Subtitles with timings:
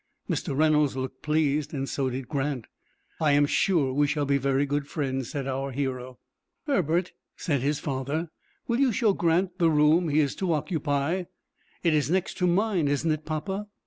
[0.27, 0.57] Mr.
[0.57, 2.65] Reynolds looked pleased, and so did Grant.
[3.19, 6.17] "I am sure we shall be very good friends," said our hero.
[6.65, 8.31] "Herbert," said his father,
[8.67, 11.25] "will you show Grant the room he is to occupy?"
[11.83, 13.67] "It is next to mine, isn't it, papa?"